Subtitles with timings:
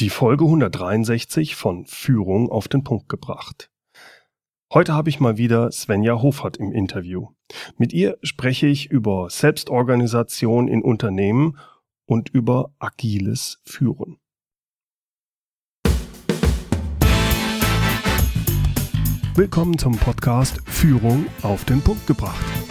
[0.00, 3.68] Die Folge 163 von Führung auf den Punkt gebracht.
[4.72, 7.30] Heute habe ich mal wieder Svenja Hofert im Interview.
[7.78, 11.58] Mit ihr spreche ich über Selbstorganisation in Unternehmen
[12.06, 14.20] und über agiles Führen.
[19.34, 22.67] Willkommen zum Podcast Führung auf den Punkt gebracht.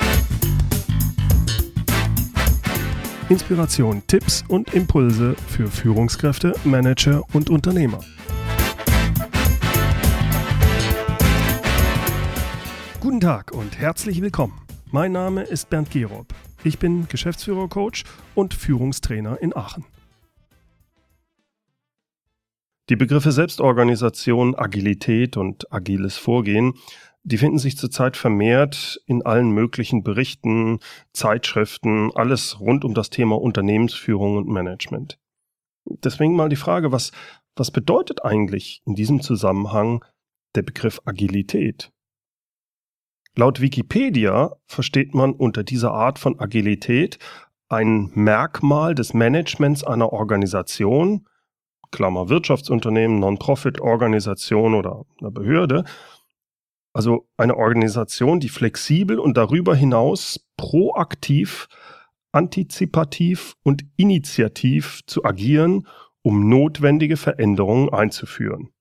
[3.30, 8.00] Inspiration, Tipps und Impulse für Führungskräfte, Manager und Unternehmer.
[13.02, 14.54] Guten Tag und herzlich willkommen.
[14.92, 16.28] Mein Name ist Bernd Gerob.
[16.64, 19.84] Ich bin Geschäftsführer-Coach und Führungstrainer in Aachen.
[22.90, 26.74] Die Begriffe Selbstorganisation, Agilität und agiles Vorgehen
[27.28, 30.80] die finden sich zurzeit vermehrt in allen möglichen Berichten,
[31.12, 35.20] Zeitschriften, alles rund um das Thema Unternehmensführung und Management.
[35.84, 37.12] Deswegen mal die Frage, was,
[37.58, 40.06] was bedeutet eigentlich in diesem Zusammenhang
[40.56, 41.92] der Begriff Agilität?
[43.36, 47.20] Laut Wikipedia versteht man unter dieser Art von Agilität
[47.68, 51.28] ein Merkmal des Managements einer Organisation,
[51.92, 55.84] Klammer Wirtschaftsunternehmen, Non-Profit-Organisation oder einer Behörde,
[56.94, 61.68] also eine Organisation, die flexibel und darüber hinaus proaktiv,
[62.32, 65.88] antizipativ und initiativ zu agieren,
[66.24, 68.74] um notwendige Veränderungen einzuführen.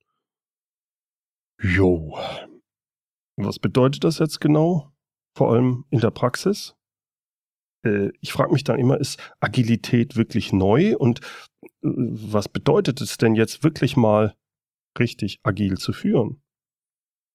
[1.62, 2.18] Jo.
[3.36, 4.92] Was bedeutet das jetzt genau?
[5.36, 6.74] Vor allem in der Praxis?
[7.86, 13.16] Äh, ich frage mich dann immer, ist Agilität wirklich neu und äh, was bedeutet es
[13.16, 14.34] denn jetzt wirklich mal
[14.98, 16.42] richtig agil zu führen?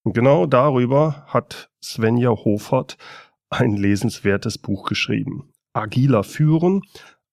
[0.04, 2.98] Und genau darüber hat Svenja Hofert
[3.50, 5.52] ein lesenswertes Buch geschrieben.
[5.74, 6.82] Agiler Führen,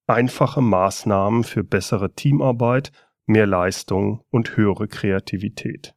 [0.07, 2.93] einfache Maßnahmen für bessere Teamarbeit,
[3.27, 5.95] mehr Leistung und höhere Kreativität.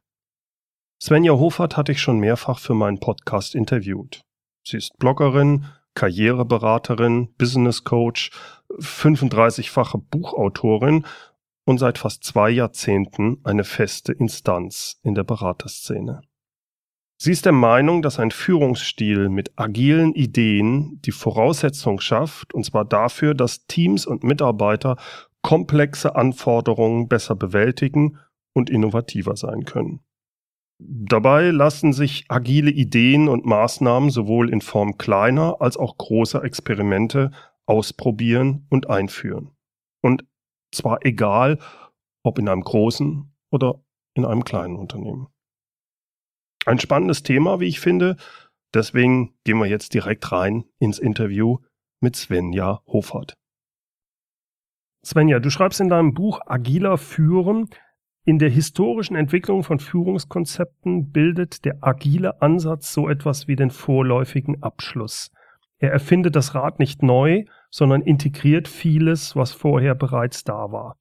[1.02, 4.22] Svenja Hofert hatte ich schon mehrfach für meinen Podcast interviewt.
[4.64, 8.30] Sie ist Bloggerin, Karriereberaterin, Business Coach,
[8.78, 11.06] 35-fache Buchautorin
[11.64, 16.22] und seit fast zwei Jahrzehnten eine feste Instanz in der Beraterszene.
[17.18, 22.84] Sie ist der Meinung, dass ein Führungsstil mit agilen Ideen die Voraussetzung schafft, und zwar
[22.84, 24.96] dafür, dass Teams und Mitarbeiter
[25.40, 28.18] komplexe Anforderungen besser bewältigen
[28.54, 30.00] und innovativer sein können.
[30.84, 37.30] Dabei lassen sich agile Ideen und Maßnahmen sowohl in Form kleiner als auch großer Experimente
[37.66, 39.52] ausprobieren und einführen.
[40.02, 40.24] Und
[40.72, 41.58] zwar egal,
[42.24, 43.80] ob in einem großen oder
[44.14, 45.28] in einem kleinen Unternehmen.
[46.66, 48.16] Ein spannendes Thema, wie ich finde.
[48.74, 51.58] Deswegen gehen wir jetzt direkt rein ins Interview
[52.00, 53.34] mit Svenja Hofert.
[55.04, 57.68] Svenja, du schreibst in deinem Buch Agiler Führen,
[58.24, 64.62] in der historischen Entwicklung von Führungskonzepten bildet der agile Ansatz so etwas wie den vorläufigen
[64.62, 65.30] Abschluss.
[65.78, 70.96] Er erfindet das Rad nicht neu, sondern integriert vieles, was vorher bereits da war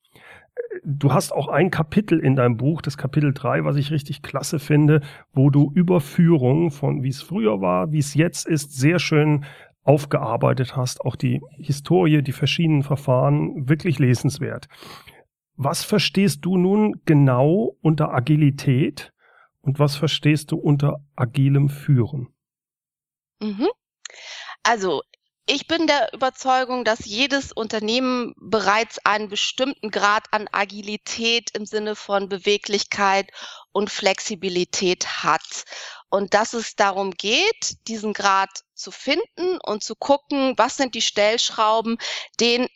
[0.84, 4.59] du hast auch ein Kapitel in deinem Buch, das Kapitel 3, was ich richtig klasse
[4.59, 5.02] finde,
[5.34, 9.46] wo du Überführung von wie es früher war, wie es jetzt ist, sehr schön
[9.84, 11.02] aufgearbeitet hast.
[11.02, 14.68] Auch die Historie, die verschiedenen Verfahren, wirklich lesenswert.
[15.64, 19.14] Was verstehst du nun genau unter Agilität
[19.62, 22.34] und was verstehst du unter agilem Führen?
[23.40, 23.70] Mhm.
[24.64, 25.04] Also
[25.46, 31.96] ich bin der Überzeugung, dass jedes Unternehmen bereits einen bestimmten Grad an Agilität im Sinne
[31.96, 33.30] von Beweglichkeit
[33.72, 35.66] und Flexibilität hat.
[36.10, 41.04] Und dass es darum geht, diesen Grad zu finden und zu gucken, was sind die
[41.04, 42.00] Stellschrauben,
[42.40, 42.68] den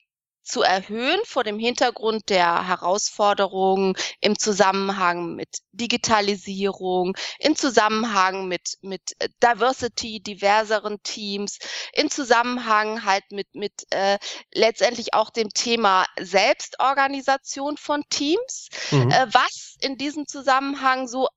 [0.46, 9.02] zu erhöhen vor dem Hintergrund der Herausforderungen im Zusammenhang mit Digitalisierung, im Zusammenhang mit, mit
[9.20, 11.58] äh, Diversity, diverseren Teams,
[11.94, 14.18] im Zusammenhang halt mit, mit äh,
[14.54, 19.10] letztendlich auch dem Thema Selbstorganisation von Teams, mhm.
[19.10, 21.28] äh, was in diesem Zusammenhang so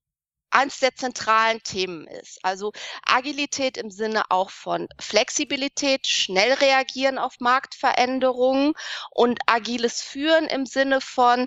[0.58, 2.40] eins der zentralen Themen ist.
[2.42, 2.72] Also
[3.06, 8.72] Agilität im Sinne auch von Flexibilität, schnell reagieren auf Marktveränderungen
[9.12, 11.46] und agiles Führen im Sinne von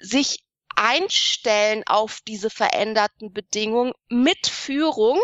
[0.00, 0.42] sich
[0.74, 5.20] einstellen auf diese veränderten Bedingungen mit Führung,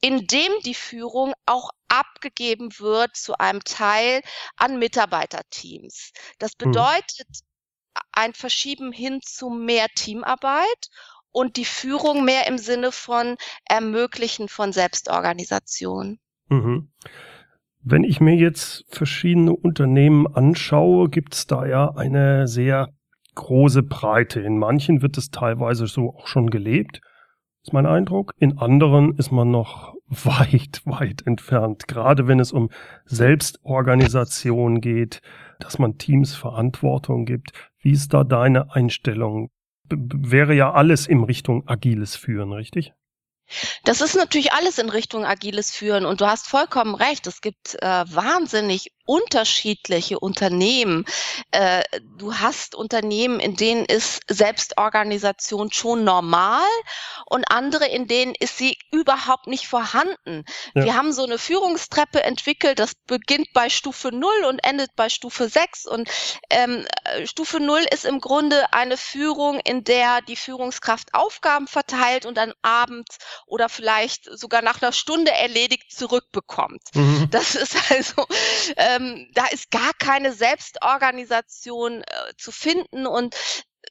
[0.00, 4.22] indem die Führung auch abgegeben wird zu einem Teil
[4.56, 6.12] an Mitarbeiterteams.
[6.38, 6.58] Das hm.
[6.58, 7.28] bedeutet
[8.12, 10.88] ein Verschieben hin zu mehr Teamarbeit
[11.32, 16.18] und die Führung mehr im Sinne von Ermöglichen von Selbstorganisation.
[16.48, 16.90] Mhm.
[17.82, 22.88] Wenn ich mir jetzt verschiedene Unternehmen anschaue, gibt es da ja eine sehr
[23.34, 24.40] große Breite.
[24.40, 27.00] In manchen wird es teilweise so auch schon gelebt,
[27.62, 28.34] ist mein Eindruck.
[28.38, 31.86] In anderen ist man noch weit, weit entfernt.
[31.86, 32.70] Gerade wenn es um
[33.04, 35.20] Selbstorganisation geht,
[35.60, 37.52] dass man Teams Verantwortung gibt.
[37.80, 39.50] Wie ist da deine Einstellung?
[39.90, 42.92] Wäre ja alles in Richtung agiles Führen, richtig?
[43.84, 47.26] Das ist natürlich alles in Richtung agiles Führen und du hast vollkommen recht.
[47.26, 51.06] Es gibt äh, wahnsinnig unterschiedliche Unternehmen.
[51.50, 51.82] Äh,
[52.18, 56.68] du hast Unternehmen, in denen ist Selbstorganisation schon normal
[57.24, 60.44] und andere, in denen ist sie überhaupt nicht vorhanden.
[60.74, 60.84] Ja.
[60.84, 65.48] Wir haben so eine Führungstreppe entwickelt, das beginnt bei Stufe 0 und endet bei Stufe
[65.48, 66.10] 6 und
[66.50, 66.86] ähm,
[67.24, 72.52] Stufe 0 ist im Grunde eine Führung, in der die Führungskraft Aufgaben verteilt und dann
[72.60, 76.82] abends oder vielleicht sogar nach einer Stunde erledigt zurückbekommt.
[76.94, 77.28] Mhm.
[77.30, 78.26] Das ist also
[78.76, 83.36] äh, ähm, da ist gar keine Selbstorganisation äh, zu finden und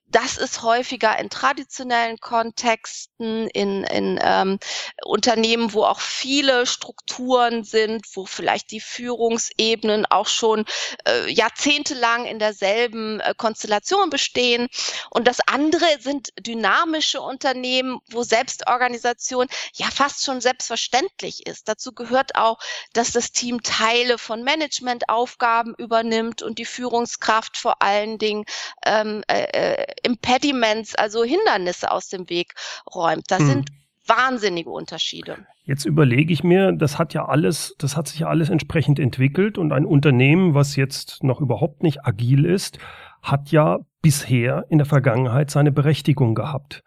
[0.09, 4.57] das ist häufiger in traditionellen Kontexten, in, in ähm,
[5.03, 10.65] Unternehmen, wo auch viele Strukturen sind, wo vielleicht die Führungsebenen auch schon
[11.05, 14.67] äh, jahrzehntelang in derselben äh, Konstellation bestehen.
[15.09, 21.67] Und das andere sind dynamische Unternehmen, wo Selbstorganisation ja fast schon selbstverständlich ist.
[21.67, 22.59] Dazu gehört auch,
[22.93, 28.45] dass das Team Teile von Managementaufgaben übernimmt und die Führungskraft vor allen Dingen
[28.85, 32.53] ähm, äh, äh Impediments, also Hindernisse aus dem Weg
[32.93, 33.25] räumt.
[33.29, 33.47] Das hm.
[33.47, 33.69] sind
[34.07, 35.37] wahnsinnige Unterschiede.
[35.63, 39.57] Jetzt überlege ich mir, das hat ja alles, das hat sich ja alles entsprechend entwickelt
[39.57, 42.79] und ein Unternehmen, was jetzt noch überhaupt nicht agil ist,
[43.21, 46.83] hat ja bisher in der Vergangenheit seine Berechtigung gehabt.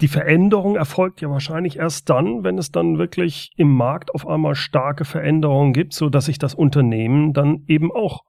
[0.00, 4.54] Die Veränderung erfolgt ja wahrscheinlich erst dann, wenn es dann wirklich im Markt auf einmal
[4.54, 8.24] starke Veränderungen gibt, so dass sich das Unternehmen dann eben auch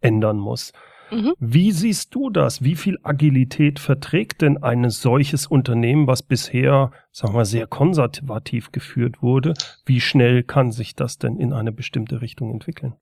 [0.00, 0.72] ändern muss.
[1.14, 1.34] Mhm.
[1.38, 2.62] Wie siehst du das?
[2.62, 8.72] Wie viel Agilität verträgt denn ein solches Unternehmen, was bisher, sagen wir mal, sehr konservativ
[8.72, 9.54] geführt wurde?
[9.86, 12.94] Wie schnell kann sich das denn in eine bestimmte Richtung entwickeln?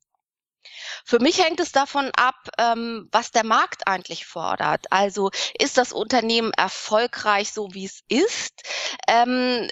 [1.04, 4.86] Für mich hängt es davon ab, ähm, was der Markt eigentlich fordert.
[4.90, 8.62] Also ist das Unternehmen erfolgreich so, wie es ist?
[9.08, 9.68] Ähm,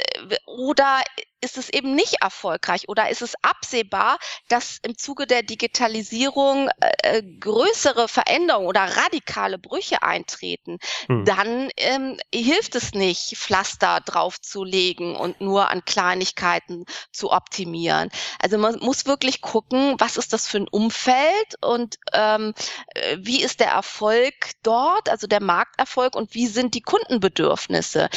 [0.46, 1.02] oder
[1.40, 7.18] ist es eben nicht erfolgreich oder ist es absehbar, dass im Zuge der Digitalisierung äh,
[7.18, 11.24] äh größere Veränderungen oder radikale Brüche eintreten, hm.
[11.24, 18.10] dann ähm, hilft es nicht, Pflaster draufzulegen und nur an Kleinigkeiten zu optimieren.
[18.42, 22.54] Also man muss wirklich gucken, was ist das für ein Umfeld und ähm,
[22.94, 28.08] äh, wie ist der Erfolg dort, also der Markterfolg und wie sind die Kundenbedürfnisse.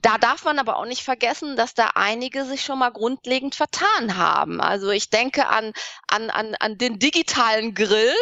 [0.00, 4.18] Da darf man aber auch nicht vergessen, dass da einige sich schon mal grundlegend vertan
[4.18, 4.60] haben.
[4.60, 5.72] Also ich denke an,
[6.06, 8.14] an, an, an den digitalen Grill.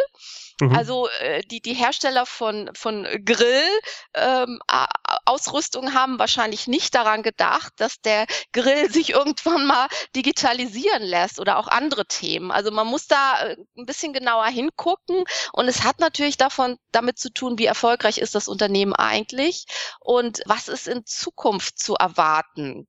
[0.60, 0.74] Mhm.
[0.74, 3.68] Also äh, die, die Hersteller von, von Grill
[4.14, 4.60] ähm,
[5.24, 11.58] Ausrüstung haben wahrscheinlich nicht daran gedacht, dass der Grill sich irgendwann mal digitalisieren lässt oder
[11.58, 12.52] auch andere Themen.
[12.52, 17.18] Also man muss da äh, ein bisschen genauer hingucken und es hat natürlich davon damit
[17.18, 19.66] zu tun, wie erfolgreich ist das Unternehmen eigentlich
[19.98, 22.86] und was ist in Zukunft zu erwarten.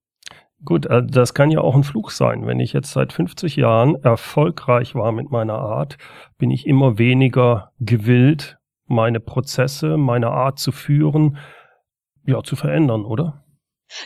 [0.65, 2.47] Gut, äh, das kann ja auch ein Fluch sein.
[2.47, 5.97] Wenn ich jetzt seit 50 Jahren erfolgreich war mit meiner Art,
[6.37, 11.37] bin ich immer weniger gewillt, meine Prozesse, meine Art zu führen,
[12.25, 13.43] ja, zu verändern, oder?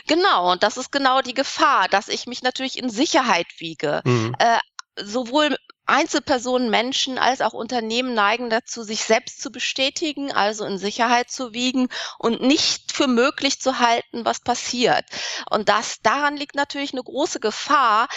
[0.06, 4.00] Genau, und das ist genau die Gefahr, dass ich mich natürlich in Sicherheit wiege.
[4.04, 4.34] Mhm.
[4.38, 4.58] Äh,
[4.96, 11.30] sowohl Einzelpersonen, Menschen als auch Unternehmen neigen dazu, sich selbst zu bestätigen, also in Sicherheit
[11.30, 15.04] zu wiegen und nicht für möglich zu halten, was passiert.
[15.50, 18.08] Und das, daran liegt natürlich eine große Gefahr,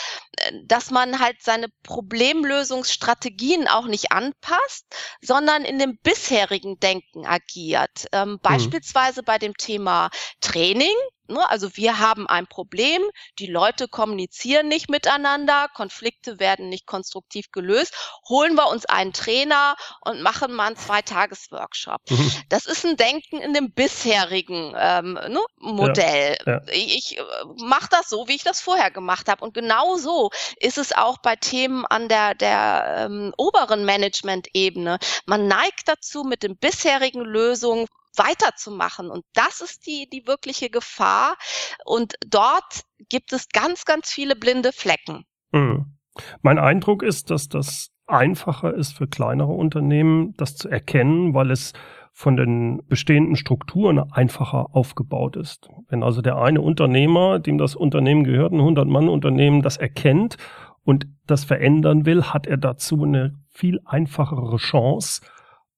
[0.64, 4.86] dass man halt seine Problemlösungsstrategien auch nicht anpasst,
[5.22, 8.08] sondern in dem bisherigen Denken agiert.
[8.12, 8.40] Ähm, mhm.
[8.42, 10.10] beispielsweise bei dem Thema
[10.42, 10.96] Training
[11.28, 11.50] Ne?
[11.50, 13.02] Also wir haben ein Problem,
[13.40, 17.94] die Leute kommunizieren nicht miteinander, Konflikte werden nicht konstruktiv gelöst.
[18.30, 22.02] Holen wir uns einen Trainer und machen mal einen Zweitages-Workshop.
[22.10, 22.32] Mhm.
[22.50, 26.38] Das ist ein Denken in dem bisherigen ähm, ne, Modell.
[26.46, 26.62] Ja, ja.
[26.72, 27.24] Ich, ich äh,
[27.58, 29.44] mache das so, wie ich das vorher gemacht habe.
[29.44, 30.25] Und genau so
[30.60, 34.98] ist es auch bei Themen an der, der ähm, oberen Management-Ebene.
[35.26, 39.10] Man neigt dazu, mit den bisherigen Lösungen weiterzumachen.
[39.10, 41.36] Und das ist die, die wirkliche Gefahr.
[41.84, 45.26] Und dort gibt es ganz, ganz viele blinde Flecken.
[45.52, 45.98] Mhm.
[46.42, 51.74] Mein Eindruck ist, dass das einfacher ist für kleinere Unternehmen, das zu erkennen, weil es
[52.18, 55.68] von den bestehenden Strukturen einfacher aufgebaut ist.
[55.90, 60.38] Wenn also der eine Unternehmer, dem das Unternehmen gehört, ein 100-Mann-Unternehmen, das erkennt
[60.86, 65.24] und das verändern will, hat er dazu eine viel einfachere Chance,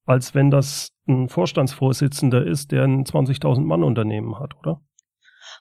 [0.06, 4.80] als wenn das ein Vorstandsvorsitzender ist, der ein 20.000 Mann Unternehmen hat, oder?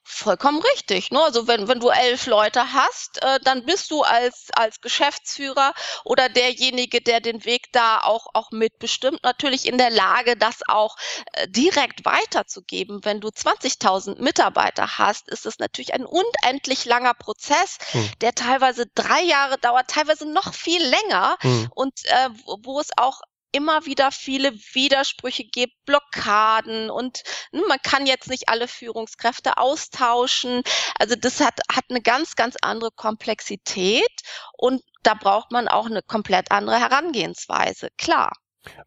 [0.09, 1.11] Vollkommen richtig.
[1.11, 1.21] Ne?
[1.21, 5.73] Also wenn, wenn du elf Leute hast, äh, dann bist du als, als Geschäftsführer
[6.05, 10.95] oder derjenige, der den Weg da auch, auch mitbestimmt, natürlich in der Lage, das auch
[11.33, 13.03] äh, direkt weiterzugeben.
[13.03, 18.09] Wenn du 20.000 Mitarbeiter hast, ist es natürlich ein unendlich langer Prozess, hm.
[18.21, 21.69] der teilweise drei Jahre dauert, teilweise noch viel länger hm.
[21.75, 22.29] und äh,
[22.63, 23.19] wo es auch
[23.51, 30.61] immer wieder viele Widersprüche gibt, Blockaden und ne, man kann jetzt nicht alle Führungskräfte austauschen.
[30.99, 34.21] Also das hat, hat eine ganz, ganz andere Komplexität
[34.57, 38.31] und da braucht man auch eine komplett andere Herangehensweise, klar.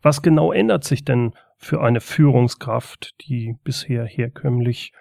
[0.02, 4.92] Was genau ändert sich denn für eine Führungskraft, die bisher herkömmlich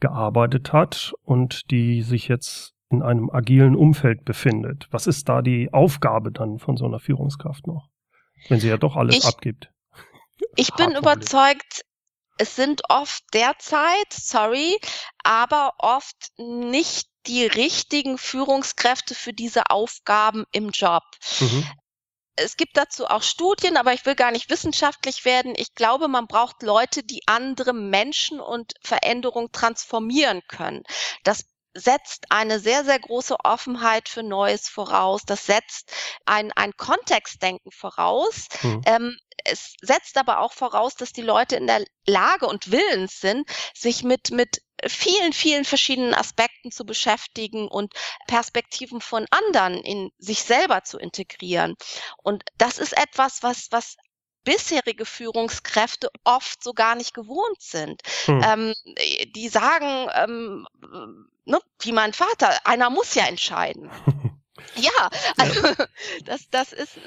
[0.00, 4.86] gearbeitet hat und die sich jetzt in einem agilen Umfeld befindet?
[4.90, 7.88] Was ist da die Aufgabe dann von so einer Führungskraft noch?
[8.48, 9.70] Wenn sie ja doch alles ich, abgibt.
[10.56, 11.84] Ich bin überzeugt,
[12.38, 14.78] es sind oft derzeit, sorry,
[15.22, 21.04] aber oft nicht die richtigen Führungskräfte für diese Aufgaben im Job.
[21.40, 21.66] Mhm.
[22.36, 25.54] Es gibt dazu auch Studien, aber ich will gar nicht wissenschaftlich werden.
[25.56, 30.82] Ich glaube, man braucht Leute, die andere Menschen und Veränderung transformieren können.
[31.22, 35.22] Das setzt eine sehr, sehr große Offenheit für Neues voraus.
[35.26, 35.92] Das setzt
[36.24, 38.46] ein, ein Kontextdenken voraus.
[38.62, 38.82] Mhm.
[38.86, 43.48] Ähm, es setzt aber auch voraus, dass die Leute in der Lage und willens sind,
[43.74, 47.92] sich mit, mit vielen, vielen verschiedenen Aspekten zu beschäftigen und
[48.26, 51.74] Perspektiven von anderen in sich selber zu integrieren.
[52.22, 53.96] Und das ist etwas, was, was
[54.44, 58.02] bisherige Führungskräfte oft so gar nicht gewohnt sind.
[58.26, 58.42] Hm.
[58.44, 58.74] Ähm,
[59.34, 60.66] die sagen, ähm,
[61.44, 63.90] ne, wie mein Vater, einer muss ja entscheiden.
[64.76, 65.74] Ja, also ja.
[66.24, 66.98] das, das ist,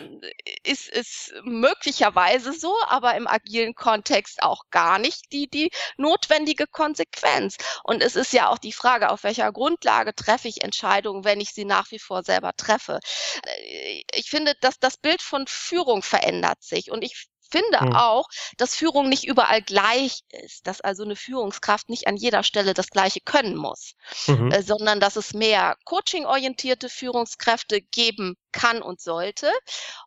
[0.63, 7.57] ist, ist möglicherweise so, aber im agilen Kontext auch gar nicht die, die notwendige Konsequenz.
[7.83, 11.51] Und es ist ja auch die Frage, auf welcher Grundlage treffe ich Entscheidungen, wenn ich
[11.51, 12.99] sie nach wie vor selber treffe.
[13.43, 17.95] Äh, ich finde, dass das Bild von Führung verändert sich und ich finde mhm.
[17.95, 18.27] auch,
[18.57, 22.87] dass Führung nicht überall gleich ist, dass also eine Führungskraft nicht an jeder Stelle das
[22.87, 23.93] Gleiche können muss,
[24.27, 24.51] mhm.
[24.51, 29.51] äh, sondern dass es mehr coaching-orientierte Führungskräfte geben kann und sollte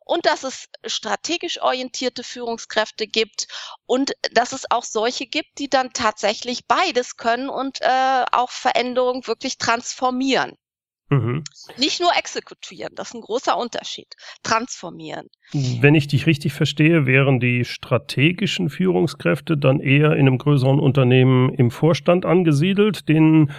[0.05, 3.47] und dass es strategisch orientierte Führungskräfte gibt
[3.85, 9.25] und dass es auch solche gibt, die dann tatsächlich beides können und äh, auch Veränderungen
[9.27, 10.57] wirklich transformieren.
[11.11, 11.43] Mhm.
[11.77, 14.07] Nicht nur exekutieren, das ist ein großer Unterschied.
[14.43, 15.27] Transformieren.
[15.51, 21.53] Wenn ich dich richtig verstehe, wären die strategischen Führungskräfte dann eher in einem größeren Unternehmen
[21.53, 23.51] im Vorstand angesiedelt, denen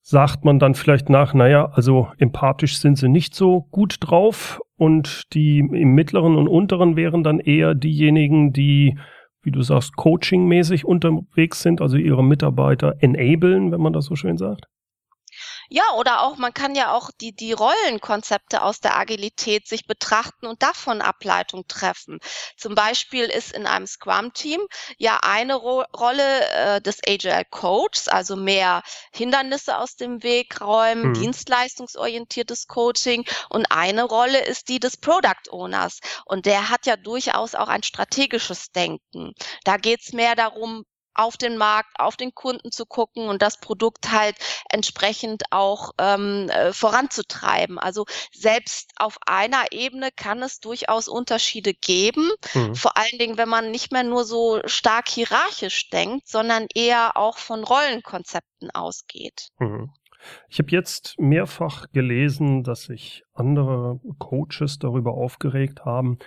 [0.00, 5.34] sagt man dann vielleicht nach, naja, also empathisch sind sie nicht so gut drauf und
[5.34, 8.98] die im mittleren und unteren wären dann eher diejenigen, die,
[9.42, 14.38] wie du sagst, coachingmäßig unterwegs sind, also ihre Mitarbeiter enablen, wenn man das so schön
[14.38, 14.64] sagt?
[15.68, 20.46] Ja, oder auch, man kann ja auch die, die Rollenkonzepte aus der Agilität sich betrachten
[20.46, 22.20] und davon Ableitung treffen.
[22.56, 24.60] Zum Beispiel ist in einem Scrum-Team
[24.96, 28.82] ja eine Ro Rolle äh, des Agile Coaches, also mehr
[29.12, 31.14] Hindernisse aus dem Weg räumen, mhm.
[31.14, 36.00] dienstleistungsorientiertes Coaching und eine Rolle ist die des Product Owners.
[36.24, 39.34] Und der hat ja durchaus auch ein strategisches Denken.
[39.64, 40.84] Da geht's mehr darum,
[41.18, 44.36] auf den Markt, auf den Kunden zu gucken und das Produkt halt
[44.70, 47.78] entsprechend auch ähm, äh, voranzutreiben.
[47.78, 52.74] Also selbst auf einer Ebene kann es durchaus Unterschiede geben, mhm.
[52.74, 57.38] vor allen Dingen, wenn man nicht mehr nur so stark hierarchisch denkt, sondern eher auch
[57.38, 59.48] von Rollenkonzepten ausgeht.
[59.58, 59.92] Mhm.
[60.48, 66.18] Ich habe jetzt mehrfach gelesen, dass sich andere Coaches darüber aufgeregt haben,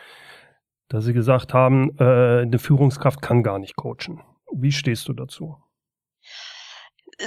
[0.87, 4.21] dass sie gesagt haben, äh, eine Führungskraft kann gar nicht coachen.
[4.51, 5.57] Wie stehst du dazu?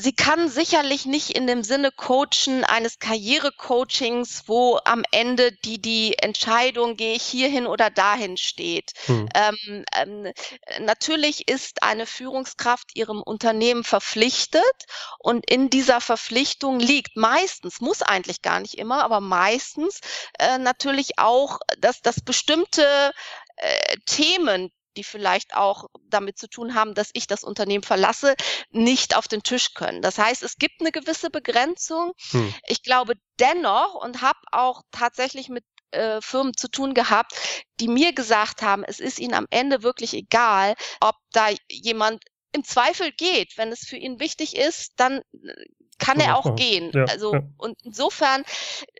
[0.00, 6.18] sie kann sicherlich nicht in dem Sinne coachen eines Karrierecoachings, wo am Ende die, die
[6.18, 8.92] Entscheidung, gehe ich hierhin oder dahin steht.
[9.06, 9.28] Hm.
[9.34, 10.32] Ähm, ähm,
[10.80, 14.62] natürlich ist eine Führungskraft ihrem Unternehmen verpflichtet
[15.18, 20.00] und in dieser Verpflichtung liegt meistens, muss eigentlich gar nicht immer, aber meistens
[20.38, 23.12] äh, natürlich auch, dass, dass bestimmte
[23.56, 28.34] äh, Themen, die vielleicht auch damit zu tun haben, dass ich das Unternehmen verlasse,
[28.70, 30.02] nicht auf den Tisch können.
[30.02, 32.12] Das heißt, es gibt eine gewisse Begrenzung.
[32.30, 32.54] Hm.
[32.66, 37.34] Ich glaube dennoch und habe auch tatsächlich mit äh, Firmen zu tun gehabt,
[37.80, 42.22] die mir gesagt haben, es ist ihnen am Ende wirklich egal, ob da jemand
[42.52, 43.56] im Zweifel geht.
[43.56, 45.22] Wenn es für ihn wichtig ist, dann
[45.98, 46.90] kann er auch gehen.
[46.92, 47.42] Ja, also, ja.
[47.56, 48.44] und insofern,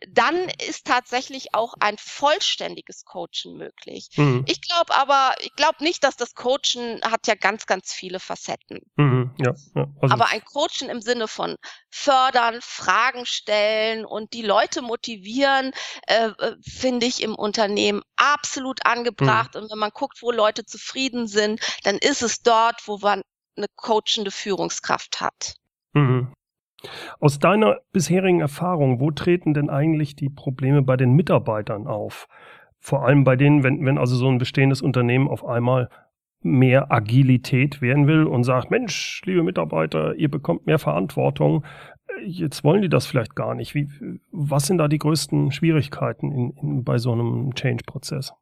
[0.08, 4.08] dann ist tatsächlich auch ein vollständiges Coachen möglich.
[4.16, 4.44] Mhm.
[4.48, 8.80] Ich glaube aber, ich glaube nicht, dass das Coachen hat ja ganz, ganz viele Facetten.
[8.96, 9.50] Mhm, ja.
[9.50, 11.56] Also aber ein Coachen im Sinne von
[11.90, 15.72] fördern, Fragen stellen und die Leute motivieren,
[16.06, 19.54] äh, äh finde ich im Unternehmen absolut angebracht.
[19.54, 19.62] Mhm.
[19.62, 23.22] Und wenn man guckt, wo Leute zufrieden sind, dann ist es dort, wo man
[23.56, 25.54] eine coachende Führungskraft hat.
[25.92, 26.32] Mhm.
[27.20, 32.28] Aus deiner bisherigen Erfahrung, wo treten denn eigentlich die Probleme bei den Mitarbeitern auf?
[32.80, 35.88] Vor allem bei denen, wenn, wenn also so ein bestehendes Unternehmen auf einmal
[36.42, 41.64] mehr Agilität werden will und sagt, Mensch, liebe Mitarbeiter, ihr bekommt mehr Verantwortung.
[42.22, 43.74] Jetzt wollen die das vielleicht gar nicht.
[43.74, 43.88] Wie,
[44.30, 48.34] was sind da die größten Schwierigkeiten in, in, bei so einem Change-Prozess?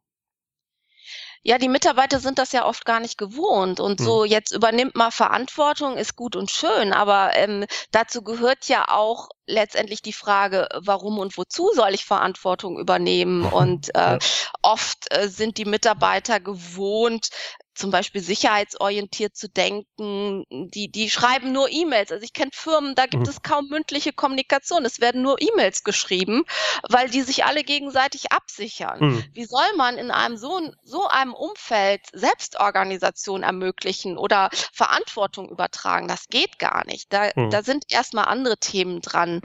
[1.44, 4.04] Ja, die Mitarbeiter sind das ja oft gar nicht gewohnt und mhm.
[4.04, 9.28] so jetzt übernimmt mal Verantwortung ist gut und schön, aber ähm, dazu gehört ja auch
[9.46, 13.44] letztendlich die Frage, warum und wozu soll ich Verantwortung übernehmen?
[13.44, 14.18] Und äh,
[14.62, 17.30] oft äh, sind die Mitarbeiter gewohnt,
[17.75, 20.45] zum Beispiel sicherheitsorientiert zu denken.
[20.50, 22.12] Die, die schreiben nur E-Mails.
[22.12, 23.29] Also ich kenne Firmen, da gibt mhm.
[23.29, 24.85] es kaum mündliche Kommunikation.
[24.85, 26.45] Es werden nur E-Mails geschrieben,
[26.88, 28.99] weil die sich alle gegenseitig absichern.
[29.00, 29.25] Mhm.
[29.33, 36.09] Wie soll man in einem so, so einem Umfeld Selbstorganisation ermöglichen oder Verantwortung übertragen?
[36.09, 37.12] Das geht gar nicht.
[37.12, 37.50] Da, mhm.
[37.50, 39.41] da sind erstmal andere Themen dran.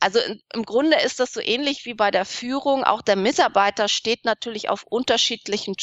[0.00, 2.84] Also in, im Grunde ist das so ähnlich wie bei der Führung.
[2.84, 5.76] Auch der Mitarbeiter steht natürlich auf unterschiedlichen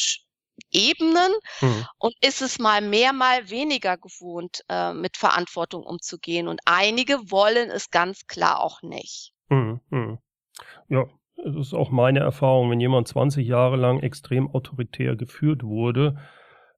[0.70, 1.86] Ebenen mhm.
[1.98, 6.48] und ist es mal mehr, mal weniger gewohnt, äh, mit Verantwortung umzugehen.
[6.48, 9.32] Und einige wollen es ganz klar auch nicht.
[9.48, 9.80] Mhm.
[9.90, 10.18] Mhm.
[10.88, 11.06] Ja,
[11.36, 12.70] das ist auch meine Erfahrung.
[12.70, 16.16] Wenn jemand 20 Jahre lang extrem autoritär geführt wurde,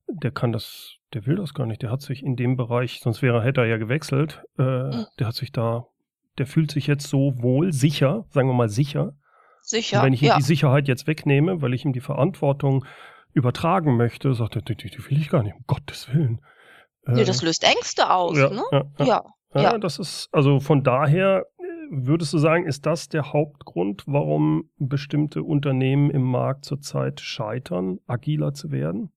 [0.09, 1.83] der kann das, der will das gar nicht.
[1.83, 5.07] Der hat sich in dem Bereich, sonst wäre, hätte er ja gewechselt, äh, mhm.
[5.19, 5.87] der hat sich da,
[6.39, 9.15] der fühlt sich jetzt so wohl, sicher, sagen wir mal sicher.
[9.63, 9.99] Sicher.
[9.99, 10.37] Und wenn ich ihm ja.
[10.37, 12.85] die Sicherheit jetzt wegnehme, weil ich ihm die Verantwortung
[13.37, 16.41] übertragen möchte, sagt er, die, die will ich gar nicht, um Gottes Willen.
[17.07, 18.63] Äh, das löst Ängste aus, ja, ne?
[18.73, 19.25] Ja, ja,
[19.55, 19.63] ja.
[19.63, 24.71] ja, das ist, also von daher äh, würdest du sagen, ist das der Hauptgrund, warum
[24.79, 29.13] bestimmte Unternehmen im Markt zurzeit scheitern, agiler zu werden?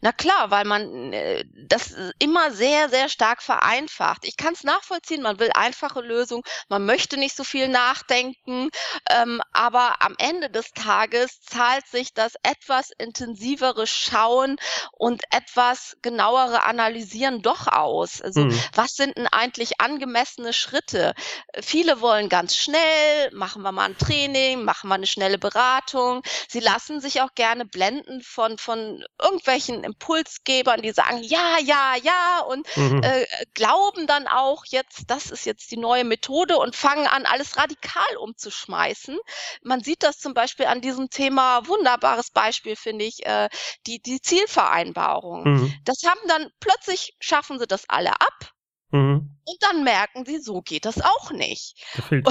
[0.00, 4.24] Na klar, weil man äh, das immer sehr, sehr stark vereinfacht.
[4.24, 8.70] Ich kann es nachvollziehen, man will einfache Lösungen, man möchte nicht so viel nachdenken,
[9.10, 14.56] ähm, aber am Ende des Tages zahlt sich das etwas intensivere Schauen
[14.92, 18.20] und etwas genauere Analysieren doch aus.
[18.20, 18.60] Also mhm.
[18.74, 21.14] was sind denn eigentlich angemessene Schritte?
[21.60, 26.22] Viele wollen ganz schnell, machen wir mal ein Training, machen wir eine schnelle Beratung.
[26.48, 31.94] Sie lassen sich auch gerne blenden von, von irgendwelchen irgendwelchen Impulsgebern, die sagen, ja, ja,
[32.02, 33.02] ja und mhm.
[33.02, 37.56] äh, glauben dann auch jetzt, das ist jetzt die neue Methode und fangen an, alles
[37.56, 39.18] radikal umzuschmeißen.
[39.62, 43.48] Man sieht das zum Beispiel an diesem Thema, wunderbares Beispiel finde ich, äh,
[43.86, 45.44] die, die Zielvereinbarung.
[45.44, 45.74] Mhm.
[45.84, 48.54] Das haben dann plötzlich schaffen sie das alle ab
[48.94, 49.28] Mhm.
[49.44, 51.84] Und dann merken sie, so geht das auch nicht.
[52.10, 52.24] und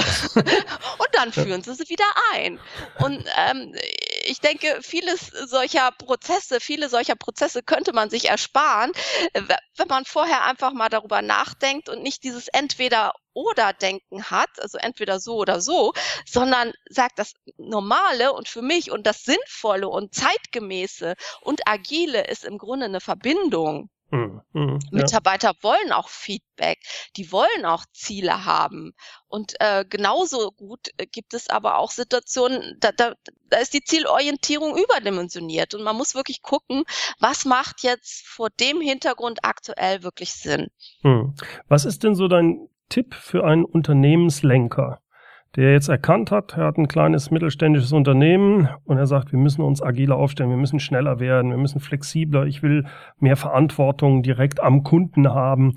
[1.12, 2.58] dann führen sie sie wieder ein.
[3.00, 3.74] Und ähm,
[4.24, 8.92] ich denke, vieles solcher Prozesse, viele solcher Prozesse könnte man sich ersparen,
[9.32, 14.78] wenn man vorher einfach mal darüber nachdenkt und nicht dieses entweder oder Denken hat, also
[14.78, 15.92] entweder so oder so,
[16.26, 22.44] sondern sagt, das Normale und für mich und das Sinnvolle und Zeitgemäße und Agile ist
[22.44, 23.90] im Grunde eine Verbindung.
[24.10, 25.62] Mhm, mhm, Mitarbeiter ja.
[25.62, 26.78] wollen auch Feedback,
[27.16, 28.92] die wollen auch Ziele haben.
[29.28, 33.14] Und äh, genauso gut äh, gibt es aber auch Situationen, da, da,
[33.50, 35.74] da ist die Zielorientierung überdimensioniert.
[35.74, 36.84] Und man muss wirklich gucken,
[37.18, 40.68] was macht jetzt vor dem Hintergrund aktuell wirklich Sinn.
[41.02, 41.34] Mhm.
[41.68, 45.00] Was ist denn so dein Tipp für einen Unternehmenslenker?
[45.56, 49.62] Der jetzt erkannt hat, er hat ein kleines mittelständisches Unternehmen und er sagt, wir müssen
[49.62, 52.84] uns agiler aufstellen, wir müssen schneller werden, wir müssen flexibler, ich will
[53.18, 55.74] mehr Verantwortung direkt am Kunden haben,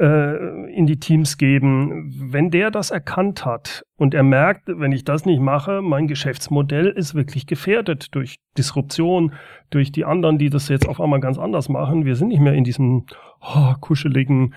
[0.00, 2.10] äh, in die Teams geben.
[2.32, 6.86] Wenn der das erkannt hat und er merkt, wenn ich das nicht mache, mein Geschäftsmodell
[6.86, 9.34] ist wirklich gefährdet durch Disruption,
[9.68, 12.06] durch die anderen, die das jetzt auf einmal ganz anders machen.
[12.06, 13.04] Wir sind nicht mehr in diesem
[13.42, 14.54] oh, kuscheligen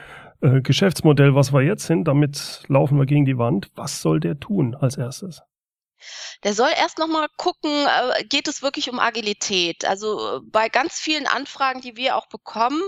[0.62, 3.72] Geschäftsmodell, was wir jetzt sind, damit laufen wir gegen die Wand.
[3.76, 5.42] Was soll der tun als erstes?
[6.44, 9.86] Der soll erst nochmal gucken, äh, geht es wirklich um Agilität?
[9.86, 12.82] Also bei ganz vielen Anfragen, die wir auch bekommen,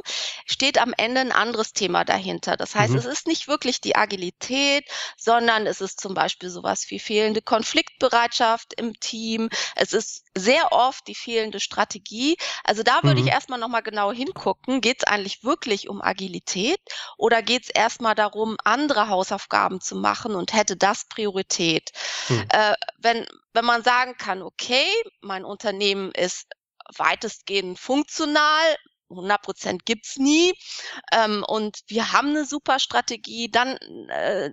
[0.46, 2.58] steht am Ende ein anderes Thema dahinter.
[2.58, 3.00] Das heißt, mhm.
[3.00, 4.86] es ist nicht wirklich die Agilität,
[5.18, 9.50] sondern es ist zum Beispiel sowas wie fehlende Konfliktbereitschaft im Team.
[9.76, 12.38] Es ist sehr oft die fehlende Strategie.
[12.64, 13.28] Also da würde mhm.
[13.28, 16.80] ich erstmal nochmal genau hingucken, geht es eigentlich wirklich um Agilität
[17.18, 21.92] oder geht es erstmal darum, andere Hausaufgaben zu machen und hätte das Priorität?
[22.30, 22.46] Mhm.
[22.50, 22.74] Äh,
[23.06, 24.88] wenn, wenn man sagen kann, okay,
[25.22, 26.48] mein Unternehmen ist
[26.98, 28.76] weitestgehend funktional,
[29.12, 30.54] 100 Prozent gibt's nie.
[31.12, 33.50] Ähm, und wir haben eine super Strategie.
[33.52, 33.78] Dann
[34.10, 34.50] äh,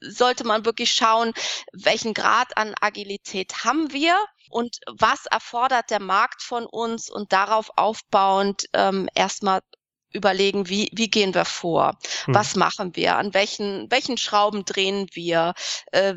[0.00, 1.32] sollte man wirklich schauen,
[1.72, 4.14] welchen Grad an Agilität haben wir
[4.50, 9.60] und was erfordert der Markt von uns und darauf aufbauend ähm, erstmal
[10.12, 11.98] überlegen, wie, wie gehen wir vor?
[12.24, 12.34] Hm.
[12.34, 13.16] Was machen wir?
[13.16, 15.54] An welchen, welchen Schrauben drehen wir?
[15.92, 16.14] Äh,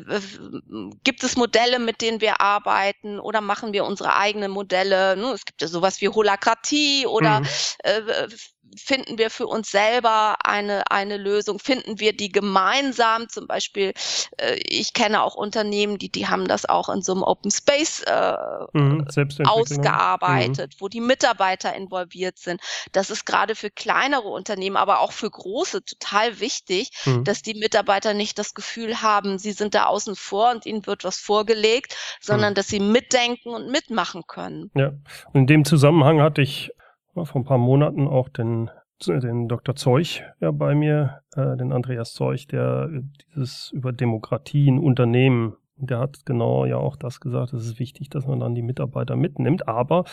[1.04, 5.16] gibt es Modelle, mit denen wir arbeiten oder machen wir unsere eigenen Modelle?
[5.16, 7.46] Ne, es gibt ja sowas wie Holakratie oder hm.
[7.84, 8.28] äh,
[8.76, 11.58] finden wir für uns selber eine, eine Lösung?
[11.58, 13.28] Finden wir die gemeinsam?
[13.28, 13.92] Zum Beispiel,
[14.38, 18.02] äh, ich kenne auch Unternehmen, die, die haben das auch in so einem Open Space
[18.06, 18.36] äh,
[18.72, 19.06] mhm,
[19.44, 20.80] ausgearbeitet, mhm.
[20.80, 22.60] wo die Mitarbeiter involviert sind.
[22.92, 27.24] Das ist gerade für kleinere Unternehmen, aber auch für große total wichtig, mhm.
[27.24, 31.04] dass die Mitarbeiter nicht das Gefühl haben, sie sind da außen vor und ihnen wird
[31.04, 32.54] was vorgelegt, sondern mhm.
[32.54, 34.70] dass sie mitdenken und mitmachen können.
[34.74, 34.92] Ja,
[35.32, 36.72] und in dem Zusammenhang hatte ich
[37.14, 38.70] vor ein paar Monaten auch den,
[39.06, 39.74] den Dr.
[39.74, 42.88] Zeug ja bei mir, äh, den Andreas Zeug, der
[43.34, 48.10] dieses über Demokratie in Unternehmen, der hat genau ja auch das gesagt, es ist wichtig,
[48.10, 50.04] dass man dann die Mitarbeiter mitnimmt, aber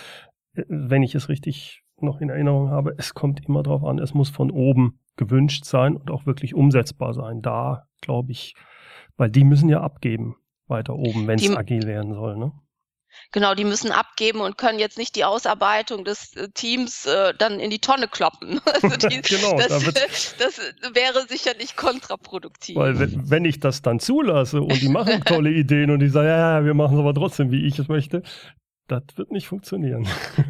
[0.53, 4.13] äh, wenn ich es richtig noch in Erinnerung habe, es kommt immer darauf an, es
[4.13, 7.41] muss von oben gewünscht sein und auch wirklich umsetzbar sein.
[7.41, 8.53] Da glaube ich,
[9.17, 10.35] weil die müssen ja abgeben
[10.67, 12.37] weiter oben, wenn es agil werden soll.
[12.37, 12.51] Ne?
[13.31, 17.59] Genau, die müssen abgeben und können jetzt nicht die Ausarbeitung des äh, Teams äh, dann
[17.59, 18.61] in die Tonne kloppen.
[18.77, 19.91] Also die, genau, das, da
[20.39, 20.59] das,
[20.93, 22.75] wäre sicherlich kontraproduktiv.
[22.75, 26.27] Weil wenn, wenn, ich das dann zulasse und die machen tolle Ideen und die sagen,
[26.27, 28.21] ja, ja, wir machen es aber trotzdem, wie ich es möchte,
[28.87, 30.07] das wird nicht funktionieren.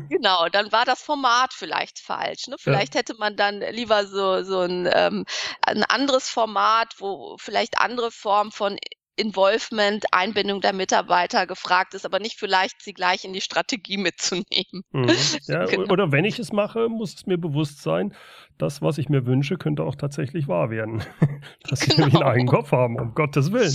[0.10, 2.48] Genau, dann war das Format vielleicht falsch.
[2.48, 2.56] Ne?
[2.60, 3.00] Vielleicht ja.
[3.00, 5.26] hätte man dann lieber so, so ein, ähm,
[5.62, 8.78] ein anderes Format, wo vielleicht andere Formen von
[9.18, 14.84] Involvement, Einbindung der Mitarbeiter gefragt ist, aber nicht vielleicht sie gleich in die Strategie mitzunehmen.
[14.92, 15.08] Mhm.
[15.48, 15.92] Ja, genau.
[15.92, 18.14] Oder wenn ich es mache, muss es mir bewusst sein,
[18.58, 21.04] das, was ich mir wünsche, könnte auch tatsächlich wahr werden.
[21.70, 21.98] Dass genau.
[21.98, 23.74] wir einen eigenen Kopf haben, um Gottes Willen.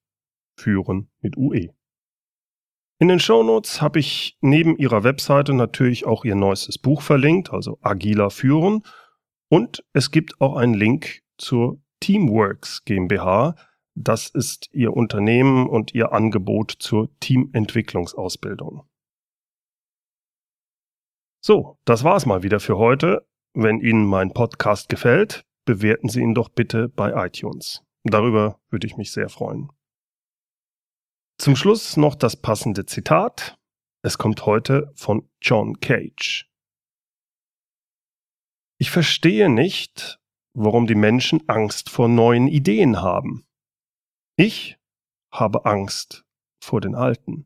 [0.55, 1.69] Führen mit UE.
[2.99, 7.77] In den Shownotes habe ich neben ihrer Webseite natürlich auch ihr neuestes Buch verlinkt, also
[7.81, 8.81] Agiler Führen.
[9.49, 13.55] Und es gibt auch einen Link zur Teamworks GmbH.
[13.93, 18.87] Das ist ihr Unternehmen und ihr Angebot zur Teamentwicklungsausbildung.
[21.39, 23.27] So, das war's mal wieder für heute.
[23.53, 27.83] Wenn Ihnen mein Podcast gefällt, bewerten Sie ihn doch bitte bei iTunes.
[28.03, 29.69] Darüber würde ich mich sehr freuen.
[31.37, 33.59] Zum Schluss noch das passende Zitat.
[34.01, 36.49] Es kommt heute von John Cage.
[38.79, 40.19] Ich verstehe nicht,
[40.53, 43.45] warum die Menschen Angst vor neuen Ideen haben.
[44.37, 44.77] Ich
[45.31, 46.25] habe Angst
[46.63, 47.45] vor den alten.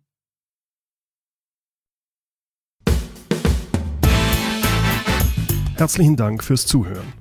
[5.75, 7.20] Herzlichen Dank fürs Zuhören.